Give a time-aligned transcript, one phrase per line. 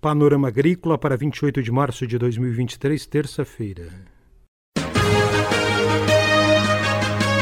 [0.00, 3.86] Panorama Agrícola para 28 de março de 2023, terça-feira.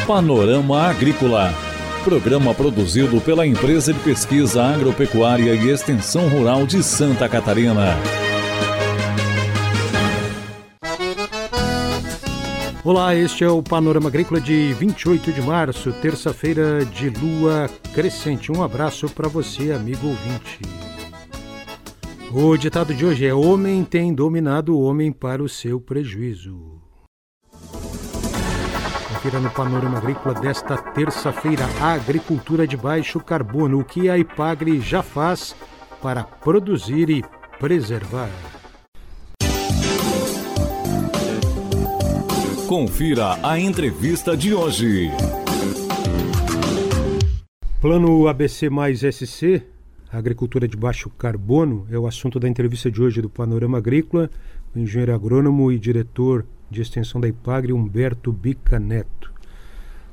[0.04, 1.54] Panorama Agrícola.
[2.02, 7.94] Programa produzido pela Empresa de Pesquisa Agropecuária e Extensão Rural de Santa Catarina.
[12.82, 18.50] Olá, este é o Panorama Agrícola de 28 de março, terça-feira de lua crescente.
[18.50, 20.58] Um abraço para você, amigo ouvinte.
[22.30, 26.78] O ditado de hoje é: Homem tem dominado o homem para o seu prejuízo.
[29.08, 34.78] Confira no Panorama Agrícola desta terça-feira a agricultura de baixo carbono, o que a Ipagre
[34.78, 35.56] já faz
[36.02, 37.24] para produzir e
[37.58, 38.28] preservar.
[42.68, 45.10] Confira a entrevista de hoje.
[47.80, 49.77] Plano ABC mais SC
[50.16, 54.30] agricultura de baixo carbono é o assunto da entrevista de hoje do Panorama Agrícola,
[54.74, 59.32] o engenheiro agrônomo e diretor de extensão da IPAGRE, Humberto Bica Neto.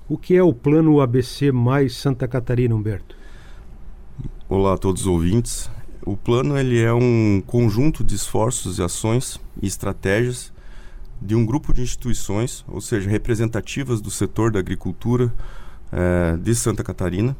[0.09, 3.15] O que é o Plano ABC mais Santa Catarina, Humberto?
[4.49, 5.69] Olá a todos os ouvintes.
[6.05, 10.53] O plano ele é um conjunto de esforços e ações e estratégias
[11.19, 15.33] de um grupo de instituições, ou seja, representativas do setor da agricultura
[15.91, 17.35] eh, de Santa Catarina,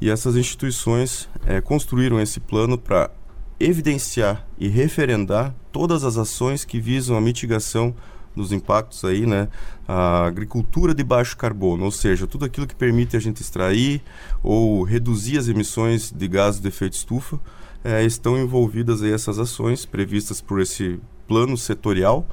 [0.00, 3.10] e essas instituições é, construíram esse plano para
[3.58, 7.94] evidenciar e referendar todas as ações que visam a mitigação
[8.34, 9.48] dos impactos aí, né?
[9.86, 14.02] A agricultura de baixo carbono, ou seja, tudo aquilo que permite a gente extrair
[14.42, 17.38] ou reduzir as emissões de gases de efeito estufa,
[17.84, 22.26] é, estão envolvidas aí essas ações previstas por esse plano setorial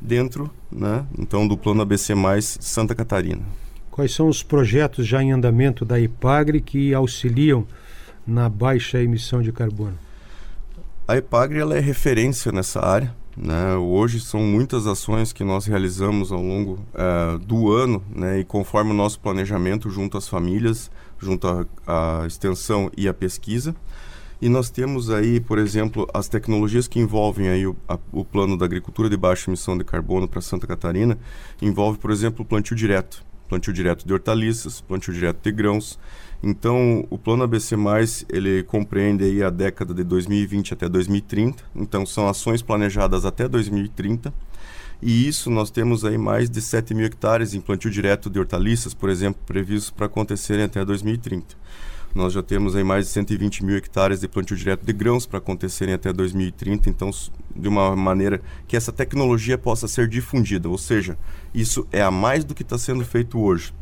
[0.00, 1.06] dentro, né?
[1.18, 3.42] Então, do plano ABC mais Santa Catarina.
[3.96, 7.66] Quais são os projetos já em andamento da IPAGRE que auxiliam
[8.26, 9.98] na baixa emissão de carbono?
[11.08, 13.16] A IPAGRE ela é referência nessa área.
[13.34, 13.74] Né?
[13.76, 18.40] Hoje são muitas ações que nós realizamos ao longo uh, do ano né?
[18.40, 23.74] e conforme o nosso planejamento junto às famílias, junto à extensão e à pesquisa.
[24.42, 28.58] E nós temos aí, por exemplo, as tecnologias que envolvem aí o, a, o plano
[28.58, 31.18] da agricultura de baixa emissão de carbono para Santa Catarina,
[31.62, 35.98] envolve, por exemplo, o plantio direto plantio direto de hortaliças, plantio direto de grãos.
[36.42, 37.74] Então, o plano ABC+,
[38.28, 41.64] ele compreende aí a década de 2020 até 2030.
[41.74, 44.32] Então, são ações planejadas até 2030.
[45.02, 48.94] E isso nós temos aí mais de 7 mil hectares em plantio direto de hortaliças,
[48.94, 51.56] por exemplo, previstos para acontecerem até 2030.
[52.16, 55.36] Nós já temos aí mais de 120 mil hectares de plantio direto de grãos para
[55.36, 57.10] acontecerem até 2030, então
[57.54, 61.18] de uma maneira que essa tecnologia possa ser difundida, ou seja,
[61.52, 63.74] isso é a mais do que está sendo feito hoje.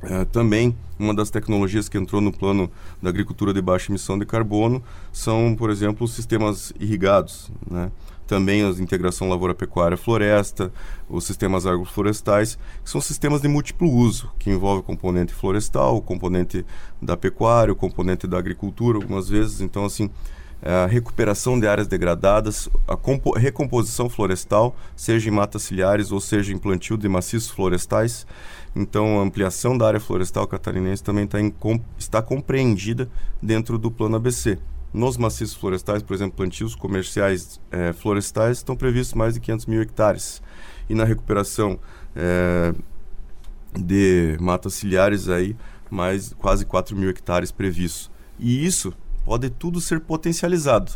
[0.00, 2.70] É, também uma das tecnologias que entrou no plano
[3.02, 4.80] da agricultura de baixa emissão de carbono
[5.12, 7.50] são, por exemplo, os sistemas irrigados.
[7.68, 7.90] Né?
[8.28, 10.70] Também a integração lavoura-pecuária-floresta,
[11.08, 16.02] os sistemas agroflorestais, que são sistemas de múltiplo uso, que envolve o componente florestal, o
[16.02, 16.64] componente
[17.00, 19.62] da pecuária, o componente da agricultura, algumas vezes.
[19.62, 20.10] Então, assim,
[20.60, 22.98] a recuperação de áreas degradadas, a
[23.38, 28.26] recomposição florestal, seja em matas ciliares ou seja em plantio de maciços florestais.
[28.76, 31.52] Então, a ampliação da área florestal catarinense também tá em,
[31.96, 33.08] está compreendida
[33.42, 34.58] dentro do Plano ABC.
[34.92, 39.82] Nos maciços florestais, por exemplo, plantios comerciais é, florestais, estão previstos mais de 500 mil
[39.82, 40.42] hectares.
[40.88, 41.78] E na recuperação
[42.16, 42.74] é,
[43.78, 45.54] de matas ciliares, aí,
[45.90, 48.10] mais quase 4 mil hectares previstos.
[48.38, 48.94] E isso
[49.24, 50.92] pode tudo ser potencializado.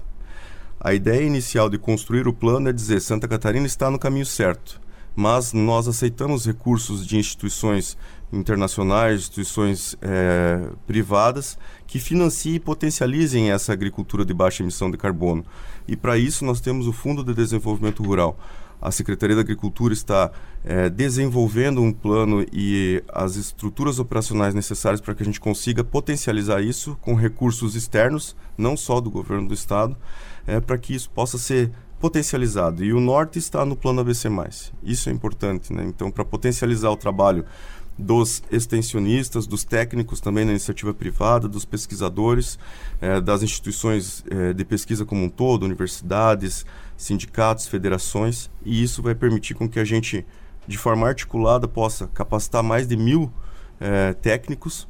[0.80, 4.80] A ideia inicial de construir o plano é dizer Santa Catarina está no caminho certo,
[5.14, 7.96] mas nós aceitamos recursos de instituições
[8.32, 15.44] internacionais, instituições é, privadas que financiem e potencializem essa agricultura de baixa emissão de carbono.
[15.86, 18.38] E para isso nós temos o Fundo de Desenvolvimento Rural.
[18.80, 20.32] A Secretaria da Agricultura está
[20.64, 26.60] é, desenvolvendo um plano e as estruturas operacionais necessárias para que a gente consiga potencializar
[26.60, 29.96] isso com recursos externos, não só do governo do estado,
[30.46, 31.70] é, para que isso possa ser
[32.00, 32.82] potencializado.
[32.82, 34.28] E o norte está no plano ABC+.
[34.82, 35.84] Isso é importante, né?
[35.86, 37.44] Então, para potencializar o trabalho
[38.02, 42.58] dos extensionistas, dos técnicos também na iniciativa privada, dos pesquisadores,
[43.00, 46.66] eh, das instituições eh, de pesquisa como um todo, universidades,
[46.96, 50.26] sindicatos, federações, e isso vai permitir com que a gente,
[50.66, 53.32] de forma articulada, possa capacitar mais de mil
[53.80, 54.88] eh, técnicos,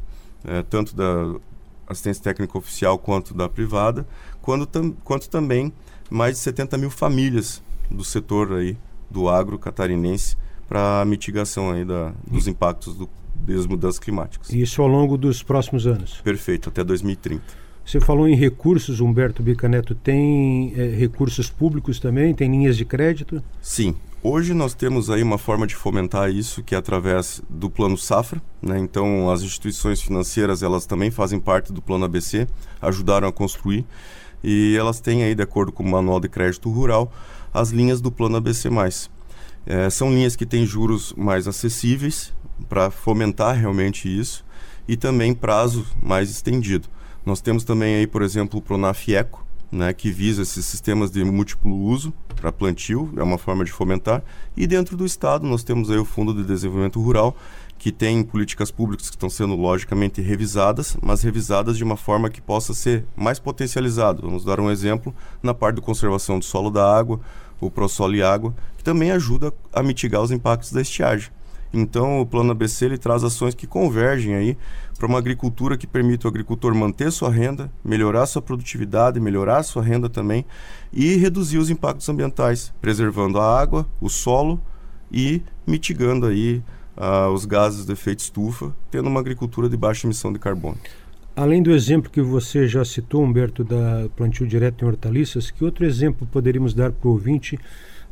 [0.69, 1.39] tanto da
[1.87, 4.05] assistência técnica oficial quanto da privada,
[4.41, 5.73] quanto, tam, quanto também
[6.11, 8.77] mais de 70 mil famílias do setor aí
[9.09, 10.37] do agro catarinense
[10.73, 14.51] para a mitigação aí da, dos impactos do, das mudanças climáticas.
[14.51, 16.23] Isso ao longo dos próximos anos?
[16.25, 17.43] Perfeito, até 2030.
[17.85, 19.95] Você falou em recursos, Humberto Bicaneto.
[19.95, 22.33] Tem é, recursos públicos também?
[22.33, 23.45] Tem linhas de crédito?
[23.61, 23.95] Sim.
[24.23, 28.41] Hoje nós temos aí uma forma de fomentar isso que é através do Plano Safra,
[28.63, 28.79] né?
[28.79, 32.47] Então as instituições financeiras elas também fazem parte do Plano ABC,
[32.81, 33.85] ajudaram a construir
[34.43, 37.13] e elas têm aí de acordo com o Manual de Crédito Rural
[37.53, 38.71] as linhas do Plano ABC+.
[39.67, 42.33] É, são linhas que têm juros mais acessíveis
[42.69, 44.45] para fomentar realmente isso
[44.89, 46.89] e também prazo mais estendido.
[47.25, 51.25] Nós temos também aí, por exemplo, o Pronaf Eco, né, que visa esses sistemas de
[51.25, 54.23] múltiplo uso para plantio, é uma forma de fomentar.
[54.55, 57.35] E dentro do Estado nós temos aí o Fundo de Desenvolvimento Rural,
[57.79, 62.41] que tem políticas públicas que estão sendo logicamente revisadas, mas revisadas de uma forma que
[62.41, 64.23] possa ser mais potencializado.
[64.23, 67.19] Vamos dar um exemplo na parte de conservação do solo da água,
[67.61, 71.31] o ProSolo e Água, que também ajuda a mitigar os impactos da estiagem.
[71.73, 74.59] Então, o Plano ABC ele traz ações que convergem aí
[74.99, 79.83] para uma agricultura que permite o agricultor manter sua renda, melhorar sua produtividade, melhorar sua
[79.83, 80.45] renda também
[80.93, 84.61] e reduzir os impactos ambientais, preservando a água, o solo
[85.11, 86.63] e mitigando aí
[86.97, 90.79] uh, os gases de efeito estufa, tendo uma agricultura de baixa emissão de carbono.
[91.35, 95.87] Além do exemplo que você já citou, Humberto, da plantio direto em hortaliças, que outro
[95.87, 97.59] exemplo poderíamos dar para o ouvinte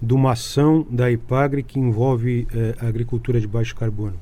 [0.01, 4.15] de uma ação da IPAGRE que envolve eh, a agricultura de baixo carbono?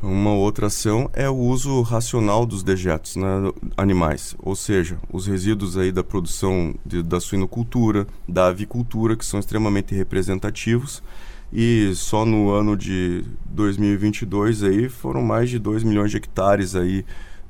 [0.00, 3.26] Uma outra ação é o uso racional dos dejetos né,
[3.74, 9.40] animais, ou seja, os resíduos aí da produção de, da suinocultura, da avicultura, que são
[9.40, 11.02] extremamente representativos.
[11.50, 17.04] E só no ano de 2022 aí foram mais de 2 milhões de hectares aí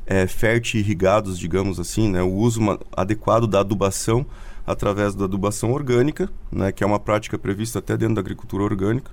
[0.06, 2.60] é, fértil irrigados, digamos assim, né, o uso
[2.96, 4.24] adequado da adubação
[4.66, 9.10] através da adubação orgânica, né, que é uma prática prevista até dentro da agricultura orgânica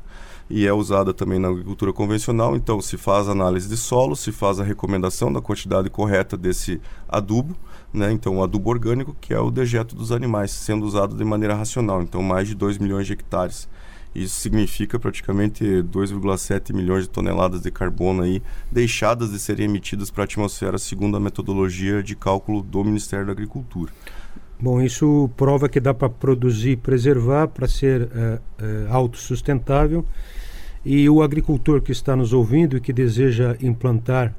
[0.51, 2.55] e é usada também na agricultura convencional.
[2.57, 7.55] Então, se faz análise de solo, se faz a recomendação da quantidade correta desse adubo,
[7.93, 8.11] né?
[8.11, 12.01] Então, o adubo orgânico, que é o dejeto dos animais, sendo usado de maneira racional.
[12.01, 13.67] Então, mais de 2 milhões de hectares.
[14.13, 20.23] Isso significa praticamente 2,7 milhões de toneladas de carbono aí deixadas de serem emitidas para
[20.23, 23.89] a atmosfera segundo a metodologia de cálculo do Ministério da Agricultura.
[24.61, 30.05] Bom, isso prova que dá para produzir preservar para ser uh, uh, autossustentável.
[30.85, 34.35] E o agricultor que está nos ouvindo e que deseja implantar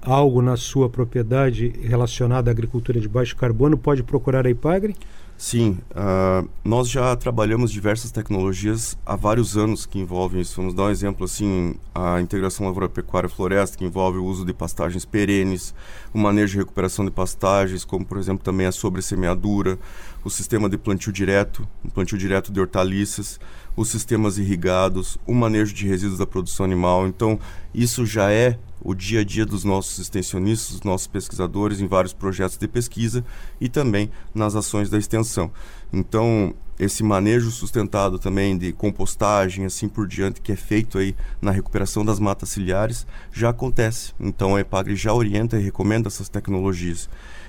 [0.00, 4.94] algo na sua propriedade relacionado à agricultura de baixo carbono pode procurar a IPAGRE?
[5.38, 10.56] Sim, uh, nós já trabalhamos diversas tecnologias há vários anos que envolvem isso.
[10.56, 15.74] Vamos dar um exemplo assim, a integração lavoura-pecuária-floresta, que envolve o uso de pastagens perenes,
[16.14, 19.78] o manejo de recuperação de pastagens, como por exemplo também a sobressemeadura,
[20.24, 23.38] o sistema de plantio direto, o plantio direto de hortaliças,
[23.76, 27.06] os sistemas irrigados, o manejo de resíduos da produção animal.
[27.06, 27.38] Então,
[27.74, 32.12] isso já é o dia a dia dos nossos extensionistas, dos nossos pesquisadores em vários
[32.12, 33.24] projetos de pesquisa
[33.60, 35.50] e também nas ações da extensão.
[35.92, 41.50] Então, esse manejo sustentado também de compostagem, assim por diante, que é feito aí na
[41.50, 44.12] recuperação das matas ciliares, já acontece.
[44.20, 47.08] Então, a EPAGRE já orienta e recomenda essas tecnologias.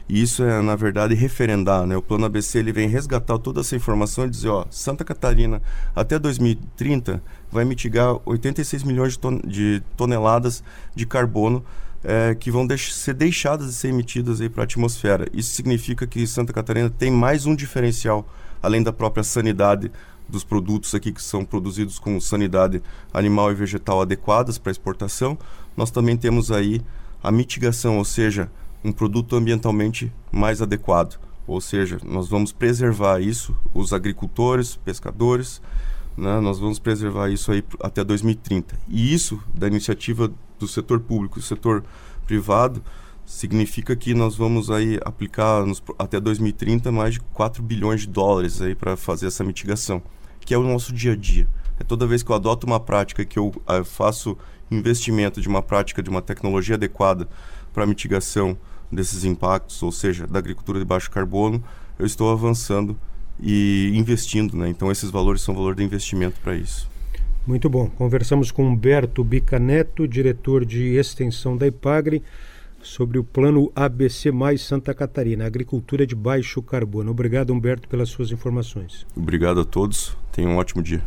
[0.10, 1.86] E isso é, na verdade, referendar.
[1.86, 1.98] Né?
[1.98, 5.62] O Plano ABC ele vem resgatar toda essa informação e dizer, ó, Santa Catarina,
[5.94, 10.63] até 2030, vai mitigar 86 milhões de, ton de toneladas
[10.95, 11.63] de carbono
[12.07, 15.27] é, que vão deix ser deixadas de ser emitidas para a atmosfera.
[15.33, 18.25] Isso significa que Santa Catarina tem mais um diferencial,
[18.63, 19.92] além da própria sanidade
[20.27, 22.81] dos produtos aqui que são produzidos com sanidade
[23.14, 25.37] animal e vegetal adequadas para exportação.
[25.76, 26.81] Nós também temos aí
[27.21, 28.49] a mitigação, ou seja,
[28.85, 31.19] um produto ambientalmente mais adequado.
[31.45, 35.61] Ou seja, nós vamos preservar isso, os agricultores, pescadores,
[36.16, 38.80] né, nós vamos preservar isso aí até 2030.
[38.87, 41.83] E isso, da iniciativa do setor público e setor
[42.26, 42.83] privado,
[43.26, 48.61] significa que nós vamos aí aplicar nos, até 2030 mais de 4 bilhões de dólares
[48.61, 50.02] aí para fazer essa mitigação,
[50.40, 51.47] que é o nosso dia a dia.
[51.80, 54.37] É toda vez que eu adoto uma prática que eu, eu faço
[54.71, 57.28] investimento de uma prática de uma tecnologia adequada
[57.73, 58.57] para mitigação
[58.92, 61.64] desses impactos, ou seja, da agricultura de baixo carbono,
[61.99, 62.97] eu estou avançando
[63.40, 64.69] e investindo, né?
[64.69, 66.90] Então esses valores são valor de investimento para isso.
[67.47, 67.89] Muito bom.
[67.89, 72.21] Conversamos com Humberto Bicaneto, diretor de extensão da IPAGRE,
[72.81, 77.11] sobre o plano ABC mais Santa Catarina, agricultura de baixo carbono.
[77.11, 79.07] Obrigado, Humberto, pelas suas informações.
[79.16, 80.18] Obrigado a todos.
[80.33, 81.01] Tenham um ótimo dia.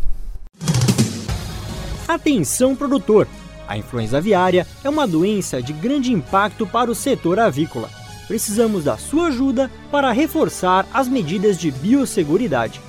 [2.08, 3.28] Atenção, produtor!
[3.68, 7.90] A influenza aviária é uma doença de grande impacto para o setor avícola.
[8.26, 12.80] Precisamos da sua ajuda para reforçar as medidas de biosseguridade.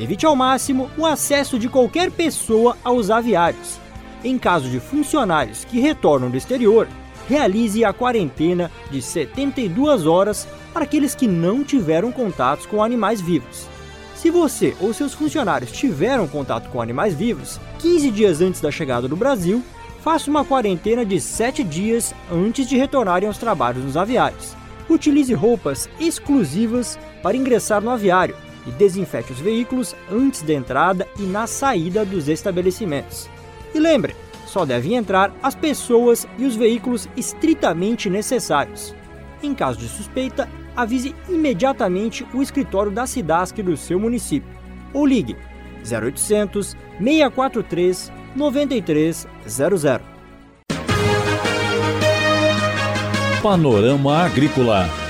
[0.00, 3.78] Evite ao máximo o acesso de qualquer pessoa aos aviários.
[4.24, 6.88] Em caso de funcionários que retornam do exterior,
[7.28, 13.68] realize a quarentena de 72 horas para aqueles que não tiveram contatos com animais vivos.
[14.16, 19.06] Se você ou seus funcionários tiveram contato com animais vivos, 15 dias antes da chegada
[19.06, 19.62] do Brasil,
[20.00, 24.56] faça uma quarentena de 7 dias antes de retornarem aos trabalhos nos aviários.
[24.88, 28.34] Utilize roupas exclusivas para ingressar no aviário
[28.70, 33.28] e desinfete os veículos antes da entrada e na saída dos estabelecimentos.
[33.74, 34.14] E lembre,
[34.46, 38.94] só devem entrar as pessoas e os veículos estritamente necessários.
[39.42, 44.48] Em caso de suspeita, avise imediatamente o escritório da Cidasc do seu município
[44.92, 45.36] ou ligue
[45.84, 50.00] 0800 643 9300.
[53.42, 55.09] Panorama Agrícola.